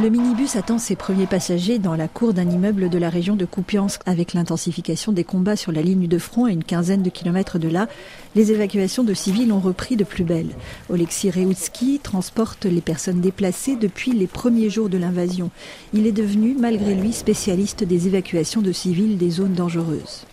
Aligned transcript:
Le 0.00 0.10
minibus 0.10 0.54
attend 0.54 0.78
ses 0.78 0.94
premiers 0.94 1.26
passagers 1.26 1.80
dans 1.80 1.96
la 1.96 2.06
cour 2.06 2.32
d'un 2.32 2.48
immeuble 2.48 2.88
de 2.88 2.98
la 2.98 3.10
région 3.10 3.34
de 3.34 3.44
Kupiansk. 3.44 4.00
Avec 4.06 4.32
l'intensification 4.32 5.10
des 5.10 5.24
combats 5.24 5.56
sur 5.56 5.72
la 5.72 5.82
ligne 5.82 6.06
de 6.06 6.18
front 6.18 6.44
à 6.44 6.52
une 6.52 6.62
quinzaine 6.62 7.02
de 7.02 7.10
kilomètres 7.10 7.58
de 7.58 7.66
là, 7.66 7.88
les 8.36 8.52
évacuations 8.52 9.02
de 9.02 9.12
civils 9.12 9.52
ont 9.52 9.58
repris 9.58 9.96
de 9.96 10.04
plus 10.04 10.22
belle. 10.22 10.50
Oleksiy 10.88 11.32
Reutsky 11.32 11.98
transporte 12.00 12.64
les 12.64 12.80
personnes 12.80 13.20
déplacées 13.20 13.74
depuis 13.74 14.12
les 14.12 14.28
premiers 14.28 14.70
jours 14.70 14.88
de 14.88 14.98
l'invasion. 14.98 15.50
Il 15.92 16.06
est 16.06 16.12
devenu, 16.12 16.54
malgré 16.56 16.94
lui, 16.94 17.12
spécialiste 17.12 17.82
des 17.82 18.06
évacuations 18.06 18.62
de 18.62 18.70
civils 18.70 19.18
des 19.18 19.30
zones 19.30 19.54
dangereuses. 19.54 20.26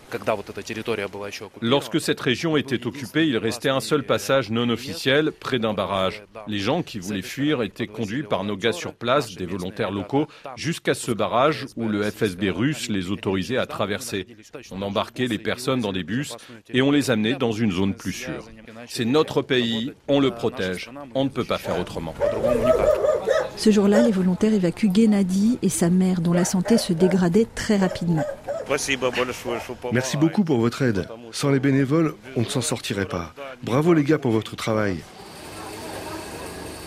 Lorsque 1.60 2.00
cette 2.00 2.20
région 2.20 2.56
était 2.56 2.86
occupée, 2.86 3.26
il 3.26 3.38
restait 3.38 3.68
un 3.68 3.80
seul 3.80 4.04
passage 4.04 4.50
non 4.50 4.68
officiel 4.68 5.32
près 5.32 5.58
d'un 5.58 5.74
barrage. 5.74 6.22
Les 6.46 6.58
gens 6.58 6.82
qui 6.82 6.98
voulaient 6.98 7.22
fuir 7.22 7.62
étaient 7.62 7.86
conduits 7.86 8.22
par 8.22 8.44
nos 8.44 8.56
gars 8.56 8.72
sur 8.72 8.94
place, 8.94 9.34
des 9.34 9.46
volontaires 9.46 9.90
locaux, 9.90 10.26
jusqu'à 10.56 10.94
ce 10.94 11.12
barrage 11.12 11.66
où 11.76 11.88
le 11.88 12.02
FSB 12.02 12.50
russe 12.50 12.88
les 12.88 13.10
autorisait 13.10 13.56
à 13.56 13.66
traverser. 13.66 14.26
On 14.70 14.82
embarquait 14.82 15.26
les 15.26 15.38
personnes 15.38 15.80
dans 15.80 15.92
des 15.92 16.04
bus 16.04 16.36
et 16.72 16.82
on 16.82 16.90
les 16.90 17.10
amenait 17.10 17.34
dans 17.34 17.52
une 17.52 17.72
zone 17.72 17.94
plus 17.94 18.12
sûre. 18.12 18.44
C'est 18.86 19.04
notre 19.04 19.42
pays, 19.42 19.92
on 20.08 20.20
le 20.20 20.30
protège, 20.30 20.90
on 21.14 21.24
ne 21.24 21.30
peut 21.30 21.44
pas 21.44 21.58
faire 21.58 21.80
autrement. 21.80 22.14
Ce 23.56 23.70
jour-là, 23.70 24.02
les 24.02 24.12
volontaires 24.12 24.52
évacuent 24.52 24.90
Gennady 24.92 25.58
et 25.62 25.68
sa 25.68 25.88
mère 25.88 26.20
dont 26.20 26.32
la 26.32 26.44
santé 26.44 26.76
se 26.78 26.92
dégradait 26.92 27.46
très 27.54 27.76
rapidement. 27.76 28.24
Merci 29.92 30.16
beaucoup 30.16 30.44
pour 30.44 30.58
votre 30.58 30.82
aide. 30.82 31.08
Sans 31.32 31.50
les 31.50 31.60
bénévoles, 31.60 32.14
on 32.36 32.40
ne 32.40 32.46
s'en 32.46 32.60
sortirait 32.60 33.06
pas. 33.06 33.32
Bravo 33.62 33.94
les 33.94 34.04
gars 34.04 34.18
pour 34.18 34.32
votre 34.32 34.56
travail. 34.56 35.02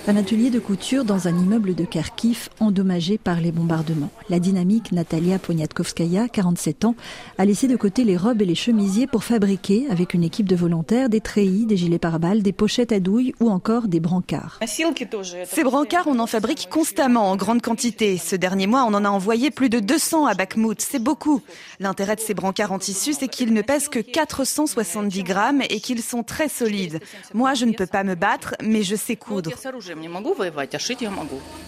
Un 0.10 0.16
atelier 0.16 0.50
de 0.50 0.58
couture 0.58 1.06
dans 1.06 1.28
un 1.28 1.38
immeuble 1.38 1.76
de 1.76 1.86
Kharkiv 1.86 2.50
endommagé 2.60 3.20
par 3.20 3.40
les 3.40 3.52
bombardements. 3.52 4.10
La 4.28 4.40
dynamique 4.40 4.92
Natalia 4.92 5.38
Poniatkovskaya, 5.38 6.28
47 6.28 6.86
ans, 6.86 6.96
a 7.38 7.46
laissé 7.46 7.68
de 7.68 7.76
côté 7.76 8.04
les 8.04 8.18
robes 8.18 8.42
et 8.42 8.46
les 8.46 8.56
chemisiers 8.56 9.06
pour 9.06 9.24
fabriquer, 9.24 9.86
avec 9.92 10.16
une 10.16 10.24
équipe 10.24 10.50
de 10.50 10.56
volontaires, 10.56 11.10
des 11.10 11.22
treillis, 11.22 11.68
des 11.68 11.78
gilets 11.78 12.00
pare-balles, 12.00 12.42
des 12.42 12.54
pochettes 12.54 12.92
à 12.92 13.00
douille 13.00 13.36
ou 13.40 13.52
encore 13.52 13.88
des 13.88 14.00
brancards. 14.00 14.60
Ces 14.66 15.64
brancards, 15.64 16.08
on 16.08 16.18
en 16.18 16.26
fabrique 16.26 16.70
constamment 16.72 17.30
en 17.30 17.36
grande 17.36 17.62
quantité. 17.62 18.18
Ce 18.18 18.36
dernier 18.36 18.66
mois, 18.66 18.86
on 18.86 18.96
en 18.96 19.06
a 19.06 19.10
envoyé 19.12 19.52
plus 19.52 19.70
de 19.70 19.80
200 19.80 20.26
à 20.26 20.34
Bakhmut. 20.34 20.82
C'est 20.82 20.98
beaucoup. 20.98 21.44
L'intérêt 21.80 22.16
de 22.16 22.22
ces 22.22 22.34
brancards 22.34 22.72
en 22.72 22.80
tissu, 22.80 23.14
c'est 23.14 23.28
qu'ils 23.28 23.54
ne 23.54 23.62
pèsent 23.62 23.90
que 23.90 24.00
470 24.00 25.22
grammes 25.22 25.62
et 25.70 25.80
qu'ils 25.80 26.02
sont 26.02 26.24
très 26.24 26.50
solides. 26.50 27.00
Moi, 27.36 27.54
je 27.54 27.66
ne 27.66 27.74
peux 27.74 27.86
pas 27.86 28.04
me 28.04 28.16
battre, 28.16 28.56
mais 28.64 28.82
je 28.82 28.96
sais 28.96 29.16
coudre. 29.16 29.52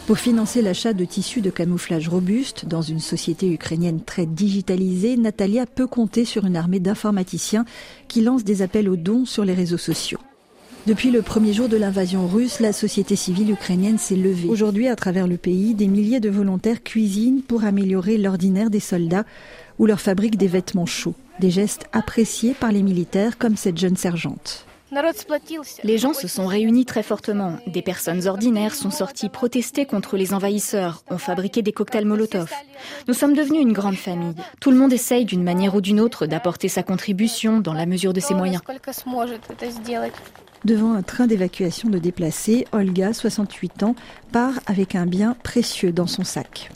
Pour 0.08 0.18
financer 0.18 0.62
l'achat 0.62 0.94
de 0.94 1.06
tissus 1.06 1.42
de 1.42 1.50
camouflage 1.50 2.08
robustes 2.08 2.66
dans 2.66 2.82
une 2.82 3.00
société 3.00 3.52
ukrainienne 3.52 4.02
très 4.04 4.26
digitalisée, 4.26 5.18
Natalia 5.18 5.66
peut 5.66 5.88
compter 5.88 6.26
sur 6.26 6.46
une 6.46 6.56
armée 6.56 6.80
d'informaticiens 6.80 7.66
qui 8.08 8.22
lancent 8.22 8.44
des 8.44 8.62
appels 8.62 8.90
aux 8.90 8.96
dons 8.96 9.26
sur 9.26 9.46
les 9.46 9.54
réseaux 9.54 9.78
sociaux. 9.78 10.20
Depuis 10.88 11.12
le 11.12 11.22
premier 11.22 11.54
jour 11.54 11.70
de 11.70 11.78
l'invasion 11.78 12.28
russe, 12.28 12.60
la 12.60 12.74
société 12.74 13.16
civile 13.16 13.52
ukrainienne 13.52 14.00
s'est 14.00 14.16
levée. 14.16 14.50
Aujourd'hui, 14.50 14.88
à 14.88 14.96
travers 14.96 15.28
le 15.28 15.38
pays, 15.38 15.76
des 15.76 15.86
milliers 15.86 16.20
de 16.20 16.30
volontaires 16.30 16.82
cuisinent 16.82 17.44
pour 17.44 17.66
améliorer 17.66 18.18
l'ordinaire 18.18 18.72
des 18.72 18.80
soldats 18.80 19.26
ou 19.78 19.86
leur 19.86 20.02
fabriquent 20.02 20.38
des 20.38 20.48
vêtements 20.48 20.88
chauds. 20.88 21.14
Des 21.40 21.52
gestes 21.52 21.86
appréciés 21.92 22.56
par 22.56 22.72
les 22.72 22.82
militaires 22.82 23.38
comme 23.38 23.58
cette 23.58 23.78
jeune 23.78 23.96
sergente. 23.96 24.66
Les 25.84 25.98
gens 25.98 26.14
se 26.14 26.28
sont 26.28 26.46
réunis 26.46 26.86
très 26.86 27.04
fortement. 27.04 27.58
Des 27.68 27.82
personnes 27.82 28.28
ordinaires 28.28 28.76
sont 28.76 28.92
sorties 28.92 29.30
protester 29.30 29.86
contre 29.86 30.18
les 30.18 30.34
envahisseurs, 30.34 31.04
ont 31.10 31.18
fabriqué 31.18 31.62
des 31.62 31.72
cocktails 31.72 32.06
Molotov. 32.06 32.52
Nous 33.08 33.14
sommes 33.14 33.34
devenus 33.34 33.62
une 33.62 33.72
grande 33.72 33.96
famille. 33.96 34.36
Tout 34.60 34.72
le 34.72 34.78
monde 34.78 34.92
essaye 34.92 35.24
d'une 35.24 35.44
manière 35.44 35.76
ou 35.76 35.82
d'une 35.82 36.02
autre 36.02 36.26
d'apporter 36.26 36.68
sa 36.68 36.84
contribution 36.84 37.60
dans 37.60 37.74
la 37.74 37.86
mesure 37.86 38.12
de 38.12 38.20
ses 38.20 38.34
moyens. 38.34 38.62
Devant 40.66 40.94
un 40.94 41.02
train 41.04 41.26
d'évacuation 41.26 41.90
de 41.90 41.98
déplacés, 41.98 42.68
Olga, 42.72 43.14
68 43.14 43.84
ans, 43.84 43.96
part 44.32 44.60
avec 44.68 44.96
un 44.96 45.06
bien 45.06 45.36
précieux 45.42 45.92
dans 45.92 46.08
son 46.08 46.24
sac. 46.24 46.70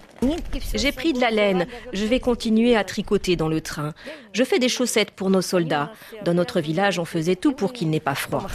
J'ai 0.74 0.92
pris 0.92 1.14
de 1.14 1.20
la 1.20 1.32
laine. 1.32 1.68
Je 1.94 2.06
vais 2.06 2.20
continuer 2.20 2.76
à 2.76 2.84
tricoter 2.84 3.36
dans 3.36 3.48
le 3.48 3.62
train. 3.62 3.94
Je 4.34 4.44
fais 4.44 4.60
des 4.60 4.70
chaussettes 4.70 5.12
pour 5.12 5.30
nos 5.30 5.42
soldats. 5.42 5.92
Dans 6.24 6.34
notre 6.34 6.60
village, 6.60 7.00
on 7.00 7.06
faisait 7.06 7.36
tout 7.36 7.54
pour 7.54 7.74
qu'il 7.74 7.90
n'ait 7.90 8.00
pas 8.00 8.16
froid. 8.16 8.46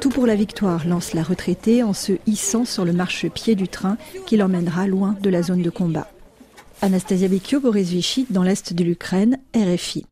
Tout 0.00 0.10
pour 0.10 0.26
la 0.26 0.34
victoire, 0.34 0.86
lance 0.86 1.14
la 1.14 1.22
retraitée 1.22 1.82
en 1.82 1.92
se 1.92 2.12
hissant 2.26 2.64
sur 2.64 2.84
le 2.84 2.92
marchepied 2.92 3.54
du 3.54 3.68
train 3.68 3.96
qui 4.26 4.36
l'emmènera 4.36 4.86
loin 4.86 5.16
de 5.20 5.30
la 5.30 5.42
zone 5.42 5.62
de 5.62 5.70
combat. 5.70 6.08
Anastasia 6.82 7.28
Bekio, 7.28 7.60
Boris 7.60 7.88
Vichy, 7.88 8.26
dans 8.30 8.42
l'est 8.42 8.72
de 8.72 8.84
l'Ukraine, 8.84 9.38
RFI. 9.54 10.06